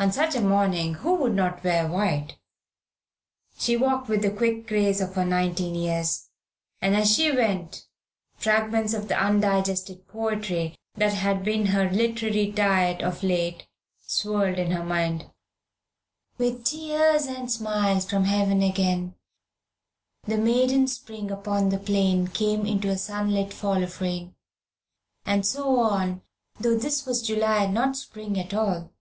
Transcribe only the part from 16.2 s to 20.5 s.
"With tears and smiles from heaven again, The